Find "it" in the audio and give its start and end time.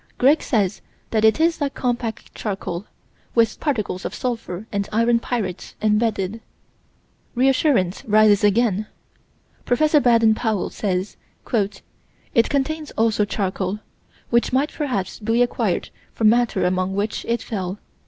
1.23-1.39, 12.33-12.49, 17.25-17.43